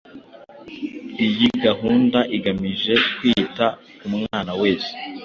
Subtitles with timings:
[1.25, 3.65] Iyi gahunda igamije kwita
[3.99, 4.91] ku mwana wese